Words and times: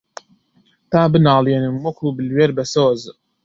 تا 0.91 1.01
بناڵێنم 1.13 1.75
وەکوو 1.81 2.15
بلوێر 2.17 2.51
بەسۆز 2.57 3.01